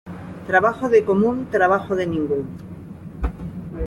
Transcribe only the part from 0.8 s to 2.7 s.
de común, trabajo de ningún.